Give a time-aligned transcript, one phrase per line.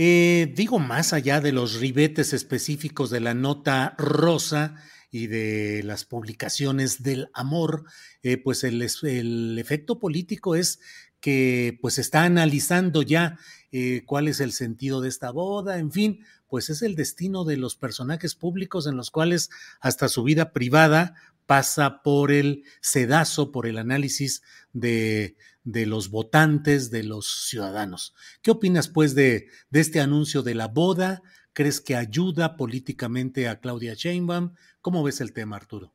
[0.00, 4.76] eh, digo más allá de los ribetes específicos de la nota rosa
[5.10, 7.82] y de las publicaciones del amor,
[8.22, 10.78] eh, pues el, el, efecto político es
[11.18, 13.40] que pues está analizando ya
[13.72, 17.56] eh, cuál es el sentido de esta boda, en fin, pues es el destino de
[17.56, 21.14] los personajes públicos en los cuales hasta su vida privada
[21.46, 28.14] pasa por el sedazo, por el análisis de, de los votantes, de los ciudadanos.
[28.40, 31.22] ¿Qué opinas, pues, de, este anuncio de la boda?
[31.52, 34.54] ¿Crees que ayuda políticamente a Claudia Sheinbaum?
[34.80, 35.92] ¿Cómo ves el tema, Arturo?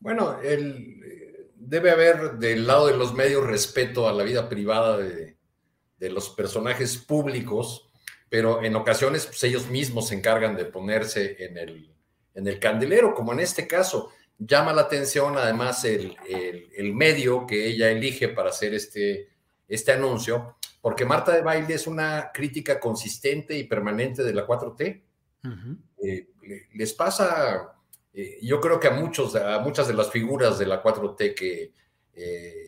[0.00, 5.36] Bueno, el, debe haber del lado de los medios respeto a la vida privada de,
[5.98, 7.90] de los personajes públicos,
[8.34, 11.94] pero en ocasiones pues, ellos mismos se encargan de ponerse en el,
[12.34, 16.16] en el candelero, como en este caso llama la atención además el,
[16.94, 19.28] medio que ella elige para hacer este,
[19.68, 25.02] este anuncio, porque Marta de Baile es una crítica consistente y permanente de la 4T.
[26.02, 26.26] Eh,
[26.74, 27.76] les pasa,
[28.12, 31.72] eh, yo creo que a, muchos, a muchas de las figuras de la 4T que
[32.14, 32.66] eh,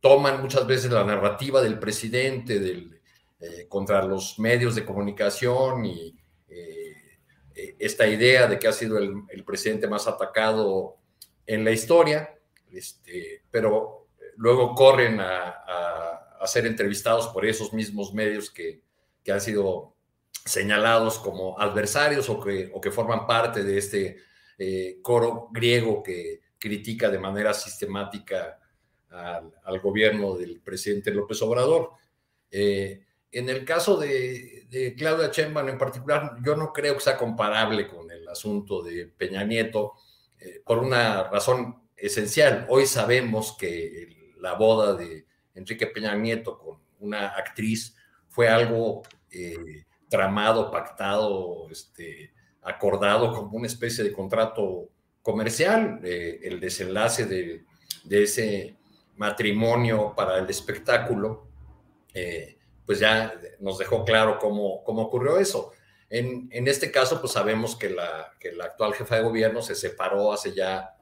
[0.00, 2.99] toman muchas veces la narrativa del presidente del,
[3.68, 6.14] contra los medios de comunicación y
[7.78, 10.96] esta idea de que ha sido el, presidente más atacado
[11.46, 12.38] en la historia,
[12.70, 15.56] este, pero luego corren a,
[16.46, 18.82] ser entrevistados por esos mismos medios que,
[19.30, 19.94] han sido
[20.44, 24.16] señalados como adversarios o que, o que forman parte de este
[24.58, 28.58] eh, coro griego que critica de manera sistemática
[29.10, 31.92] al, gobierno del presidente López Obrador.
[32.50, 33.02] Eh,
[33.32, 38.10] en el caso de, Claudia Sheinbaum en particular, yo no creo que sea comparable con
[38.10, 39.94] el asunto de Peña Nieto
[40.38, 42.66] eh, por una razón esencial.
[42.68, 47.96] Hoy sabemos que la boda de Enrique Peña Nieto con una actriz
[48.28, 54.88] fue algo eh, tramado, pactado, este, acordado como una especie de contrato
[55.22, 56.00] comercial.
[56.02, 57.64] Eh, el desenlace de,
[58.08, 58.76] ese
[59.16, 61.48] matrimonio para el espectáculo
[62.86, 65.72] pues ya nos dejó claro cómo, cómo ocurrió eso.
[66.08, 69.76] En, en, este caso, pues sabemos que la, que la actual jefa de gobierno se
[69.76, 70.96] separó hace ya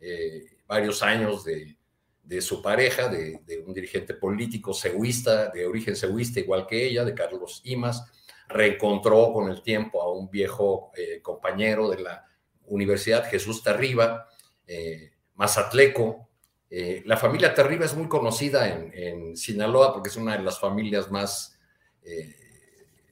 [0.00, 1.76] eh, varios años de,
[2.22, 7.04] de su pareja, de, de, un dirigente político cehuista, de origen cehuista, igual que ella,
[7.04, 8.10] de Carlos Imas.
[8.48, 12.24] Reencontró con el tiempo a un viejo eh, compañero de la
[12.66, 14.28] Universidad, Jesús Tarriba,
[14.66, 16.28] eh, mazatleco,
[16.76, 21.08] eh, la familia Terriba es muy conocida en, Sinaloa porque es una de las familias
[21.08, 21.56] más,
[22.02, 22.34] eh,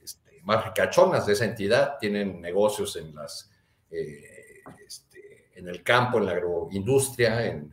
[0.03, 1.97] este, más ricachonas de esa entidad.
[1.97, 3.49] Tienen negocios en, las,
[3.89, 7.71] eh, este, en el campo, en la agroindustria, en,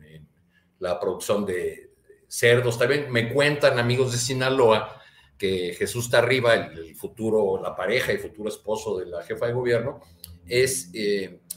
[0.79, 1.91] la producción de
[2.25, 2.79] cerdos.
[2.79, 4.97] También me cuentan amigos de Sinaloa
[5.37, 9.53] que Jesús Tarriba, el, el futuro, la pareja y futuro esposo de la jefa de
[9.53, 9.99] gobierno,
[10.47, 10.89] es,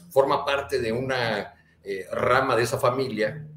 [0.09, 1.55] forma parte de una
[2.11, 3.47] rama de esa familia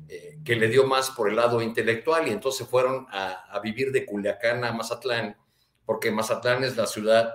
[0.49, 4.65] que le dio más por el lado intelectual y entonces fueron a, vivir de Culiacán
[4.65, 5.37] a Mazatlán,
[5.85, 7.35] porque Mazatlán es la ciudad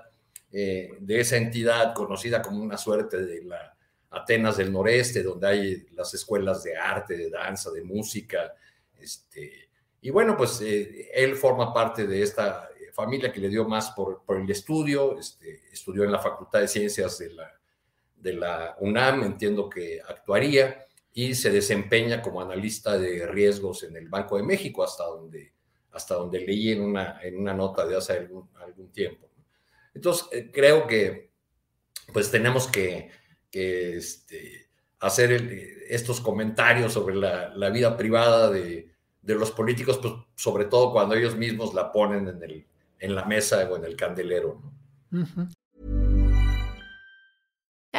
[0.51, 3.77] eh, de esa entidad conocida como una suerte de la
[4.09, 8.51] Atenas del noreste, donde hay las escuelas de arte, de danza, de música.
[8.99, 9.69] Este,
[10.01, 14.23] y bueno, pues eh, él forma parte de esta familia que le dio más por,
[14.25, 17.59] por el estudio, este, estudió en la Facultad de Ciencias de la,
[18.15, 20.83] de la UNAM, entiendo que actuaría
[21.13, 25.53] y se desempeña como analista de riesgos en el Banco de México, hasta donde,
[25.91, 28.49] hasta donde leí en una, en una nota de hace algún,
[28.91, 29.29] tiempo.
[29.93, 31.31] Entonces, eh, creo que
[32.11, 33.11] pues tenemos que,
[33.51, 34.67] que este,
[34.99, 35.31] hacer
[35.87, 41.15] estos comentarios sobre la, la vida privada de, de, los políticos, pues sobre todo cuando
[41.15, 42.67] ellos mismos la ponen en, el,
[42.99, 44.61] en la mesa o en el candelero.